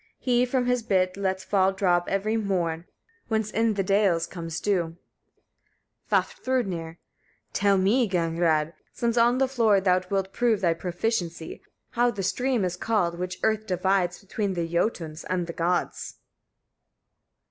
[0.17, 2.85] He from his bit lets fall drops every morn,
[3.27, 4.97] whence in the dales comes dew.
[6.11, 6.97] Vafthrûdnir.
[7.49, 7.53] 15.
[7.53, 8.73] Tell me, Gagnrâd!
[8.91, 11.61] since on the floor thou wilt prove thy proficiency,
[11.91, 16.15] how the stream is called, which earth divides between the Jötuns and the Gods?